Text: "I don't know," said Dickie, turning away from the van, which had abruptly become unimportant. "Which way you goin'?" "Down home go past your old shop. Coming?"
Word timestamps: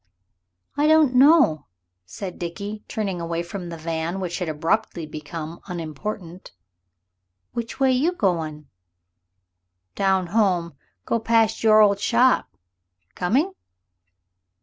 "I 0.75 0.87
don't 0.87 1.13
know," 1.13 1.67
said 2.07 2.39
Dickie, 2.39 2.83
turning 2.87 3.21
away 3.21 3.43
from 3.43 3.69
the 3.69 3.77
van, 3.77 4.19
which 4.19 4.39
had 4.39 4.49
abruptly 4.49 5.05
become 5.05 5.59
unimportant. 5.67 6.53
"Which 7.53 7.79
way 7.79 7.91
you 7.91 8.11
goin'?" 8.11 8.67
"Down 9.93 10.25
home 10.33 10.73
go 11.05 11.19
past 11.19 11.63
your 11.63 11.81
old 11.81 11.99
shop. 11.99 12.49
Coming?" 13.13 13.53